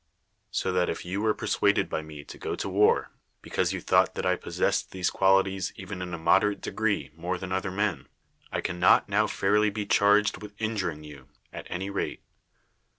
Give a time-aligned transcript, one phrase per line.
[0.49, 3.11] So that if you were persuaded by me to go to war,
[3.43, 7.51] because you thought that I possessed these qualities even in a moderate degree more than
[7.51, 8.07] other men,
[8.51, 12.23] I can not now fairly be charged with injuring you, at any rate.